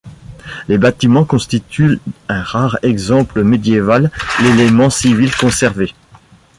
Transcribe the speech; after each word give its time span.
Les 0.67 0.79
bâtiments 0.79 1.25
constituent 1.25 1.99
un 2.27 2.41
rare 2.41 2.79
exemple 2.81 3.43
médiéval 3.43 4.09
d'élément 4.39 4.89
civil 4.89 5.29
conservé. 5.31 5.93